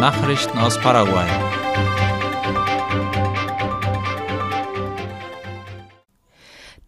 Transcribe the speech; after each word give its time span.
Nachrichten 0.00 0.56
aus 0.56 0.80
Paraguay. 0.80 1.28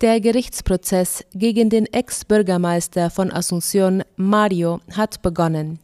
Der 0.01 0.19
Gerichtsprozess 0.19 1.23
gegen 1.35 1.69
den 1.69 1.85
Ex-Bürgermeister 1.85 3.11
von 3.11 3.31
Asunción, 3.31 4.03
Mario, 4.17 4.81
hat 4.97 5.21
begonnen. 5.21 5.79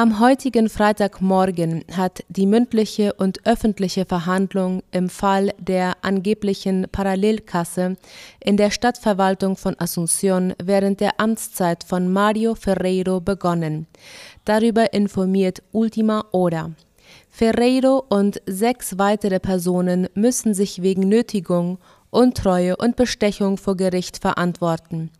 Am 0.00 0.18
heutigen 0.18 0.70
Freitagmorgen 0.70 1.84
hat 1.94 2.24
die 2.30 2.46
mündliche 2.46 3.12
und 3.12 3.46
öffentliche 3.46 4.06
Verhandlung 4.06 4.82
im 4.92 5.10
Fall 5.10 5.52
der 5.58 5.98
angeblichen 6.00 6.86
Parallelkasse 6.90 7.98
in 8.42 8.56
der 8.56 8.70
Stadtverwaltung 8.70 9.58
von 9.58 9.74
Asunción 9.74 10.54
während 10.56 11.00
der 11.00 11.20
Amtszeit 11.20 11.84
von 11.84 12.10
Mario 12.10 12.54
Ferreiro 12.54 13.20
begonnen. 13.20 13.86
Darüber 14.46 14.94
informiert 14.94 15.62
Ultima 15.70 16.24
Hora. 16.32 16.70
Ferreiro 17.28 18.02
und 18.08 18.40
sechs 18.46 18.96
weitere 18.96 19.38
Personen 19.38 20.08
müssen 20.14 20.54
sich 20.54 20.80
wegen 20.80 21.10
Nötigung 21.10 21.76
Untreue 22.10 22.76
und 22.76 22.96
Bestechung 22.96 23.56
vor 23.56 23.76
Gericht 23.76 24.18
verantworten. 24.18 25.10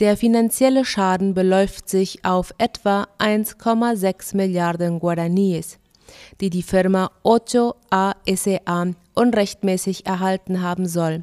Der 0.00 0.16
finanzielle 0.16 0.84
Schaden 0.84 1.34
beläuft 1.34 1.88
sich 1.88 2.24
auf 2.24 2.52
etwa 2.58 3.06
1,6 3.18 4.36
Milliarden 4.36 5.00
Guaraníes, 5.00 5.78
die 6.40 6.50
die 6.50 6.62
Firma 6.62 7.10
Ocho 7.22 7.76
ASA 7.90 8.94
unrechtmäßig 9.14 10.06
erhalten 10.06 10.62
haben 10.62 10.86
soll. 10.86 11.22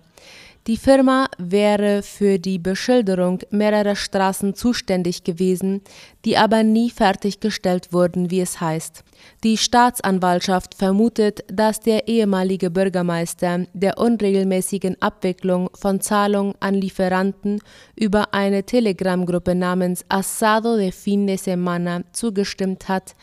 Die 0.70 0.78
Firma 0.78 1.26
wäre 1.40 2.04
für 2.04 2.38
die 2.38 2.60
Beschilderung 2.60 3.40
mehrerer 3.50 3.96
Straßen 3.96 4.54
zuständig 4.54 5.24
gewesen, 5.24 5.82
die 6.26 6.38
aber 6.38 6.62
nie 6.62 6.92
fertiggestellt 6.92 7.92
wurden, 7.92 8.30
wie 8.30 8.42
es 8.42 8.62
heißt. 8.62 9.04
Die 9.44 9.58
Staatsanwaltschaft 9.58 10.76
vermutet, 10.76 11.44
dass 11.52 11.80
der 11.80 12.08
ehemalige 12.08 12.70
Bürgermeister 12.70 13.66
der 13.74 13.98
unregelmäßigen 13.98 15.02
Abwicklung 15.02 15.72
von 15.74 16.02
Zahlungen 16.02 16.54
an 16.60 16.76
Lieferanten 16.76 17.62
über 17.96 18.36
eine 18.36 18.64
Telegram-Gruppe 18.64 19.56
namens 19.56 20.06
Asado 20.08 20.78
de 20.78 20.92
Fin 20.92 21.26
de 21.26 21.38
Semana 21.38 22.04
zugestimmt 22.12 22.88
hat, 22.88 23.16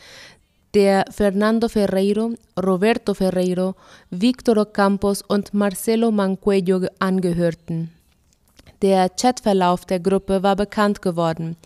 der 0.77 1.05
Fernando 1.09 1.67
Ferreiro, 1.69 2.35
Roberto 2.55 3.15
Ferreiro, 3.15 3.73
Victor 4.11 4.63
Campos 4.71 5.23
und 5.23 5.51
Marcelo 5.51 6.11
Mancuello 6.11 6.85
angehörten. 6.99 7.89
Der 8.83 9.09
Chatverlauf 9.09 9.85
der 9.85 9.99
Gruppe 9.99 10.43
war 10.43 10.55
bekannt 10.55 11.01
geworden. 11.01 11.57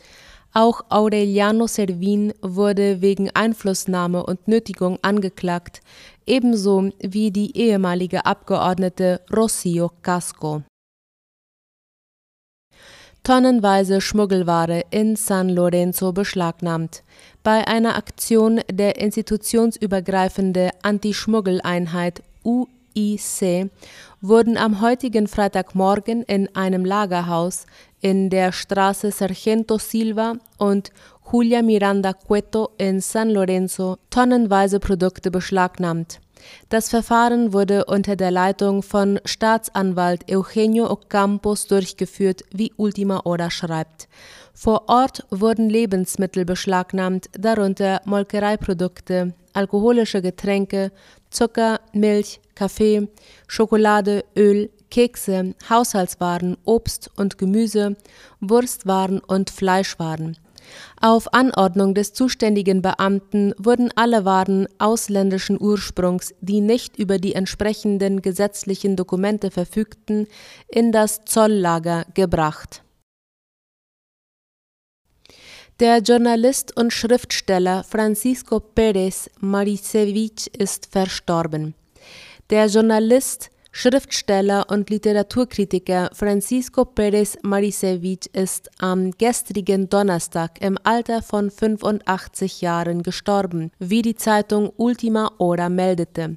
Auch 0.54 0.86
Aureliano 0.88 1.68
Servin 1.68 2.34
wurde 2.42 3.02
wegen 3.02 3.30
Einflussnahme 3.32 4.26
und 4.26 4.48
Nötigung 4.48 4.98
angeklagt, 5.02 5.82
ebenso 6.26 6.92
wie 7.02 7.32
die 7.32 7.58
ehemalige 7.58 8.26
Abgeordnete 8.26 9.20
Rocio 9.30 9.92
Casco 10.04 10.64
tonnenweise 13.24 14.02
Schmuggelware 14.02 14.84
in 14.90 15.16
San 15.16 15.50
Lorenzo 15.50 16.12
beschlagnahmt. 16.12 17.04
Bei 17.44 17.68
einer 17.68 17.96
Aktion 17.96 18.62
der 18.72 19.00
institutionsübergreifende 19.00 20.72
Anti-Schmuggel-Einheit 20.82 22.24
UIC 22.44 23.70
wurden 24.22 24.58
am 24.58 24.82
heutigen 24.82 25.28
Freitagmorgen 25.28 26.24
in 26.24 26.56
einem 26.56 26.86
Lagerhaus 26.86 27.66
in 28.02 28.30
der 28.30 28.52
Straße 28.52 29.12
Sargento 29.12 29.78
Silva 29.78 30.36
und 30.58 30.92
Julia 31.32 31.62
Miranda 31.62 32.14
Cueto 32.14 32.72
in 32.78 33.00
San 33.00 33.30
Lorenzo 33.30 33.98
tonnenweise 34.10 34.80
Produkte 34.80 35.32
beschlagnahmt. 35.32 36.20
Das 36.70 36.90
Verfahren 36.90 37.54
wurde 37.54 37.86
unter 37.86 38.16
der 38.16 38.32
Leitung 38.32 38.84
von 38.84 39.20
Staatsanwalt 39.26 40.32
Eugenio 40.32 40.90
Ocampos 40.90 41.68
durchgeführt, 41.68 42.44
wie 42.52 42.74
Ultima 42.78 43.24
Hora 43.26 43.52
schreibt. 43.52 44.08
Vor 44.54 44.90
Ort 44.90 45.26
wurden 45.30 45.70
Lebensmittel 45.70 46.46
beschlagnahmt, 46.46 47.30
darunter 47.34 48.02
Molkereiprodukte, 48.06 49.34
alkoholische 49.54 50.22
Getränke, 50.22 50.92
Zucker, 51.30 51.80
Milch, 51.94 52.40
Kaffee, 52.56 53.08
Schokolade, 53.48 54.24
Öl, 54.36 54.70
Kekse, 54.90 55.56
Haushaltswaren, 55.70 56.58
Obst 56.66 57.10
und 57.16 57.38
Gemüse, 57.38 57.96
Wurstwaren 58.42 59.20
und 59.20 59.50
Fleischwaren. 59.50 60.38
Auf 61.00 61.34
Anordnung 61.34 61.94
des 61.94 62.14
zuständigen 62.14 62.82
Beamten 62.82 63.54
wurden 63.58 63.90
alle 63.96 64.26
Waren 64.26 64.68
ausländischen 64.80 65.60
Ursprungs, 65.60 66.34
die 66.42 66.62
nicht 66.62 66.98
über 66.98 67.18
die 67.18 67.34
entsprechenden 67.34 68.22
gesetzlichen 68.22 68.96
Dokumente 68.96 69.52
verfügten, 69.52 70.28
in 70.68 70.92
das 70.92 71.26
Zolllager 71.26 72.06
gebracht. 72.14 72.84
Der 75.80 75.98
Journalist 75.98 76.78
und 76.78 76.94
Schriftsteller 76.94 77.84
Francisco 77.84 78.58
Pérez 78.58 79.30
Marisevich 79.40 80.54
ist 80.56 80.86
verstorben. 80.86 81.74
Der 82.52 82.68
Journalist 82.68 83.50
Schriftsteller 83.74 84.66
und 84.70 84.90
Literaturkritiker 84.90 86.10
Francisco 86.14 86.82
Pérez 86.82 87.38
Marisevich 87.42 88.30
ist 88.34 88.70
am 88.80 89.12
gestrigen 89.12 89.88
Donnerstag 89.88 90.62
im 90.62 90.78
Alter 90.84 91.22
von 91.22 91.50
85 91.50 92.60
Jahren 92.60 93.02
gestorben, 93.02 93.72
wie 93.80 94.02
die 94.02 94.16
Zeitung 94.16 94.74
Ultima 94.76 95.32
Hora 95.40 95.70
meldete. 95.70 96.36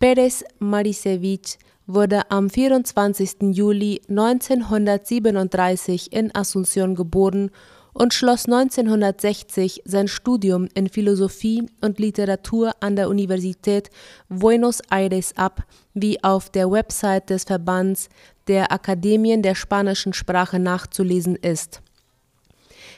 Pérez 0.00 0.44
Marisevich 0.60 1.58
wurde 1.88 2.30
am 2.30 2.48
24. 2.48 3.56
Juli 3.56 4.00
1937 4.08 6.12
in 6.12 6.30
Asunción 6.30 6.94
geboren 6.94 7.50
und 7.98 8.14
schloss 8.14 8.46
1960 8.46 9.82
sein 9.84 10.06
Studium 10.06 10.68
in 10.74 10.88
Philosophie 10.88 11.68
und 11.80 11.98
Literatur 11.98 12.72
an 12.78 12.94
der 12.94 13.08
Universität 13.08 13.90
Buenos 14.28 14.80
Aires 14.88 15.36
ab, 15.36 15.64
wie 15.94 16.22
auf 16.22 16.48
der 16.48 16.70
Website 16.70 17.28
des 17.28 17.42
Verbands 17.42 18.08
der 18.46 18.70
Akademien 18.70 19.42
der 19.42 19.56
spanischen 19.56 20.12
Sprache 20.12 20.60
nachzulesen 20.60 21.34
ist. 21.34 21.82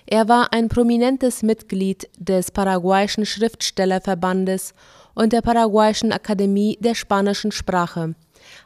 Er 0.07 0.29
war 0.29 0.53
ein 0.53 0.69
prominentes 0.69 1.43
Mitglied 1.43 2.09
des 2.19 2.51
paraguayischen 2.51 3.25
Schriftstellerverbandes 3.25 4.75
und 5.15 5.33
der 5.33 5.41
paraguayischen 5.41 6.13
Akademie 6.13 6.77
der 6.81 6.95
spanischen 6.95 7.53
Sprache. 7.53 8.15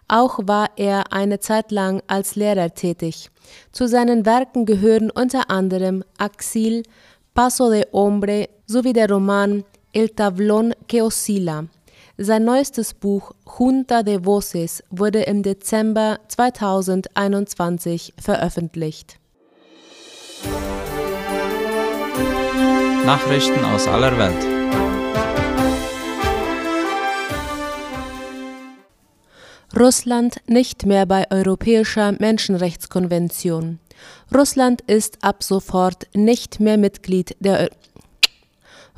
Auch 0.09 0.39
war 0.43 0.71
er 0.77 1.12
eine 1.12 1.41
Zeit 1.41 1.71
lang 1.71 2.03
als 2.06 2.37
Lehrer 2.37 2.75
tätig. 2.75 3.31
Zu 3.72 3.89
seinen 3.89 4.27
Werken 4.27 4.67
gehören 4.67 5.11
unter 5.11 5.50
anderem 5.50 6.05
Axil, 6.19 6.83
Paso 7.34 7.69
de 7.69 7.84
Hombre 7.93 8.49
sowie 8.67 8.93
der 8.93 9.11
Roman 9.11 9.65
El 9.93 10.11
Tablón 10.11 10.73
que 10.87 11.03
Oscila. 11.03 11.65
Sein 12.17 12.44
neuestes 12.44 12.94
Buch 12.94 13.33
Junta 13.59 14.05
de 14.05 14.25
Voces 14.25 14.84
wurde 14.91 15.23
im 15.23 15.43
Dezember 15.43 16.21
2021 16.28 18.15
veröffentlicht. 18.17 19.19
Nachrichten 23.05 23.65
aus 23.65 23.89
aller 23.89 24.17
Welt. 24.17 24.54
Russland 29.77 30.37
nicht 30.47 30.87
mehr 30.87 31.05
bei 31.05 31.29
Europäischer 31.33 32.12
Menschenrechtskonvention. 32.12 33.81
Russland 34.33 34.83
ist 34.83 35.25
ab 35.25 35.43
sofort 35.43 36.07
nicht 36.15 36.61
mehr 36.61 36.79
Mitglied 36.79 37.37
der 37.41 37.71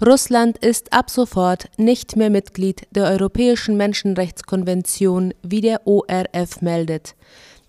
Russland 0.04 0.58
ist 0.58 0.92
ab 0.92 1.08
sofort 1.08 1.70
nicht 1.78 2.16
mehr 2.16 2.28
Mitglied 2.28 2.86
der 2.90 3.04
Europäischen 3.04 3.78
Menschenrechtskonvention, 3.78 5.32
wie 5.42 5.62
der 5.62 5.86
ORF 5.86 6.60
meldet. 6.60 7.14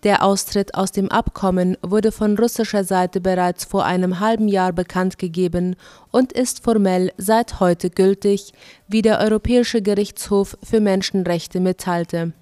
Der 0.04 0.22
Austritt 0.22 0.76
aus 0.76 0.92
dem 0.92 1.10
Abkommen 1.10 1.78
wurde 1.82 2.12
von 2.12 2.38
russischer 2.38 2.84
Seite 2.84 3.22
bereits 3.22 3.64
vor 3.64 3.86
einem 3.86 4.20
halben 4.20 4.50
Jahr 4.50 4.74
bekannt 4.74 5.18
gegeben 5.18 5.78
und 6.12 6.34
ist 6.34 6.62
formell 6.62 7.14
seit 7.18 7.62
heute 7.62 7.90
gültig, 7.90 8.52
wie 8.90 9.02
der 9.02 9.20
Europäische 9.20 9.82
Gerichtshof 9.82 10.58
für 10.62 10.82
Menschenrechte 10.82 11.62
mitteilte. 11.62 12.34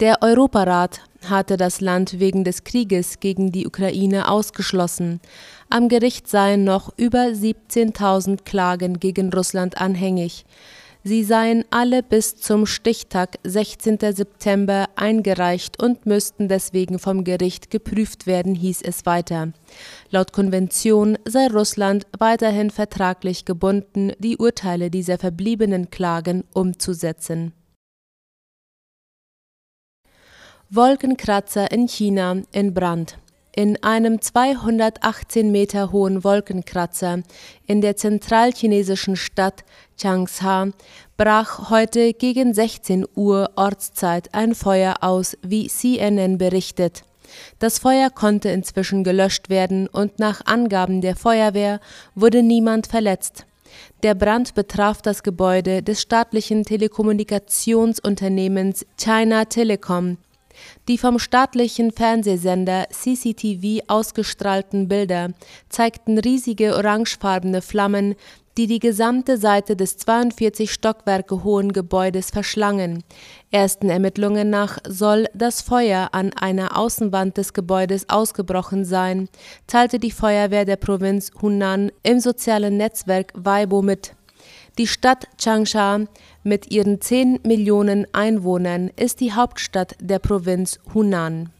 Der 0.00 0.22
Europarat 0.22 1.00
hatte 1.28 1.56
das 1.56 1.80
Land 1.80 2.20
wegen 2.20 2.44
des 2.44 2.62
Krieges 2.62 3.18
gegen 3.18 3.50
die 3.50 3.66
Ukraine 3.66 4.30
ausgeschlossen. 4.30 5.20
Am 5.70 5.88
Gericht 5.88 6.28
seien 6.28 6.62
noch 6.62 6.92
über 6.96 7.24
17.000 7.24 8.44
Klagen 8.44 9.00
gegen 9.00 9.32
Russland 9.32 9.80
anhängig. 9.80 10.44
Sie 11.02 11.24
seien 11.24 11.64
alle 11.70 12.04
bis 12.04 12.36
zum 12.36 12.64
Stichtag 12.66 13.38
16. 13.42 13.98
September 14.12 14.88
eingereicht 14.94 15.82
und 15.82 16.06
müssten 16.06 16.46
deswegen 16.46 17.00
vom 17.00 17.24
Gericht 17.24 17.68
geprüft 17.70 18.28
werden, 18.28 18.54
hieß 18.54 18.82
es 18.82 19.04
weiter. 19.04 19.52
Laut 20.10 20.32
Konvention 20.32 21.18
sei 21.24 21.48
Russland 21.48 22.06
weiterhin 22.16 22.70
vertraglich 22.70 23.44
gebunden, 23.44 24.12
die 24.20 24.36
Urteile 24.36 24.90
dieser 24.90 25.18
verbliebenen 25.18 25.90
Klagen 25.90 26.44
umzusetzen. 26.54 27.52
Wolkenkratzer 30.70 31.72
in 31.72 31.88
China 31.88 32.42
in 32.52 32.74
Brand. 32.74 33.16
In 33.56 33.82
einem 33.82 34.20
218 34.20 35.50
Meter 35.50 35.92
hohen 35.92 36.24
Wolkenkratzer 36.24 37.22
in 37.66 37.80
der 37.80 37.96
zentralchinesischen 37.96 39.16
Stadt 39.16 39.64
Changsha 39.96 40.68
brach 41.16 41.70
heute 41.70 42.12
gegen 42.12 42.52
16 42.52 43.06
Uhr 43.14 43.48
Ortszeit 43.56 44.34
ein 44.34 44.54
Feuer 44.54 44.96
aus, 45.00 45.38
wie 45.40 45.68
CNN 45.68 46.36
berichtet. 46.36 47.02
Das 47.60 47.78
Feuer 47.78 48.10
konnte 48.10 48.50
inzwischen 48.50 49.04
gelöscht 49.04 49.48
werden 49.48 49.88
und 49.88 50.18
nach 50.18 50.44
Angaben 50.44 51.00
der 51.00 51.16
Feuerwehr 51.16 51.80
wurde 52.14 52.42
niemand 52.42 52.88
verletzt. 52.88 53.46
Der 54.02 54.14
Brand 54.14 54.54
betraf 54.54 55.00
das 55.00 55.22
Gebäude 55.22 55.82
des 55.82 56.02
staatlichen 56.02 56.64
Telekommunikationsunternehmens 56.64 58.84
China 58.98 59.46
Telecom 59.46 60.18
die 60.88 60.98
vom 60.98 61.18
staatlichen 61.18 61.92
Fernsehsender 61.92 62.86
CCTV 62.90 63.84
ausgestrahlten 63.88 64.88
Bilder 64.88 65.30
zeigten 65.68 66.18
riesige 66.18 66.74
orangefarbene 66.74 67.62
Flammen, 67.62 68.14
die 68.58 68.66
die 68.66 68.80
gesamte 68.80 69.38
Seite 69.38 69.76
des 69.76 69.98
42 69.98 70.72
Stockwerke 70.72 71.44
hohen 71.44 71.72
Gebäudes 71.72 72.30
verschlangen. 72.30 73.04
Ersten 73.52 73.88
Ermittlungen 73.88 74.50
nach 74.50 74.78
soll 74.86 75.26
das 75.32 75.62
Feuer 75.62 76.08
an 76.10 76.32
einer 76.32 76.76
Außenwand 76.76 77.36
des 77.36 77.52
Gebäudes 77.52 78.08
ausgebrochen 78.08 78.84
sein, 78.84 79.28
teilte 79.68 80.00
die 80.00 80.10
Feuerwehr 80.10 80.64
der 80.64 80.76
Provinz 80.76 81.30
Hunan 81.40 81.92
im 82.02 82.18
sozialen 82.18 82.76
Netzwerk 82.76 83.32
Weibo 83.36 83.80
mit. 83.80 84.17
Die 84.78 84.86
Stadt 84.86 85.26
Changsha 85.38 86.02
mit 86.44 86.70
ihren 86.70 87.00
10 87.00 87.40
Millionen 87.42 88.06
Einwohnern 88.14 88.92
ist 88.94 89.18
die 89.18 89.32
Hauptstadt 89.32 89.96
der 90.00 90.20
Provinz 90.20 90.78
Hunan. 90.94 91.50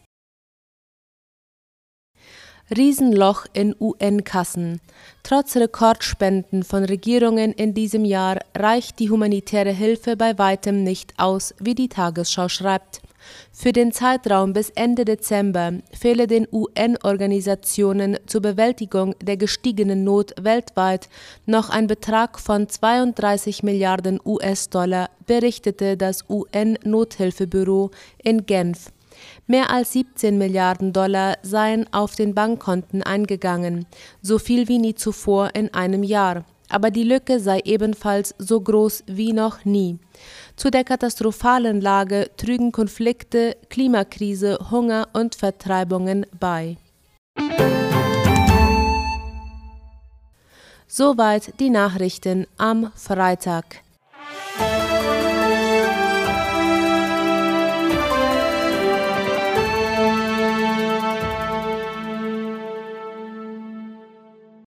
Riesenloch 2.77 3.47
in 3.55 3.75
UN-Kassen. 3.81 4.81
Trotz 5.23 5.57
Rekordspenden 5.57 6.65
von 6.65 6.85
Regierungen 6.85 7.53
in 7.53 7.73
diesem 7.73 8.05
Jahr 8.05 8.41
reicht 8.55 8.99
die 8.99 9.09
humanitäre 9.09 9.73
Hilfe 9.73 10.17
bei 10.17 10.37
weitem 10.39 10.85
nicht 10.85 11.15
aus, 11.17 11.55
wie 11.59 11.75
die 11.75 11.89
Tagesschau 11.89 12.49
schreibt. 12.49 13.01
Für 13.53 13.73
den 13.73 13.91
Zeitraum 13.93 14.53
bis 14.53 14.71
Ende 14.71 15.05
Dezember 15.05 15.73
fehle 15.93 16.27
den 16.27 16.47
UN-Organisationen 16.53 18.19
zur 18.27 18.43
Bewältigung 18.43 19.15
der 19.23 19.39
gestiegenen 19.39 20.05
Not 20.05 20.35
weltweit 20.41 21.09
noch 21.47 21.71
ein 21.71 21.87
Betrag 21.87 22.39
von 22.39 22.69
32 22.69 23.63
Milliarden 23.63 24.21
US-Dollar, 24.25 25.09
berichtete 25.27 25.97
das 25.97 26.25
UN-Nothilfebüro 26.29 27.91
in 28.23 28.45
Genf. 28.45 28.93
Mehr 29.47 29.71
als 29.71 29.93
17 29.93 30.39
Milliarden 30.39 30.93
Dollar 30.93 31.37
seien 31.43 31.93
auf 31.93 32.15
den 32.15 32.35
Bankkonten 32.35 33.03
eingegangen, 33.03 33.87
so 34.23 34.39
viel 34.39 34.69
wie 34.69 34.79
nie 34.79 34.95
zuvor 34.95 35.55
in 35.55 35.73
einem 35.75 36.03
Jahr 36.03 36.45
aber 36.69 36.91
die 36.91 37.05
Lücke 37.05 37.41
sei 37.41 37.61
ebenfalls 37.65 38.35
so 38.39 38.61
groß 38.61 39.05
wie 39.07 39.33
noch 39.33 39.65
nie. 39.65 39.99
Zu 40.57 40.71
der 40.71 40.85
katastrophalen 40.85 41.81
Lage 41.81 42.31
trügen 42.37 42.73
Konflikte, 42.73 43.57
Klimakrise, 43.71 44.59
Hunger 44.71 45.09
und 45.13 45.35
Vertreibungen 45.35 46.27
bei. 46.39 46.77
Soweit 50.87 51.59
die 51.61 51.71
Nachrichten 51.71 52.47
am 52.57 52.91
Freitag. 52.95 53.83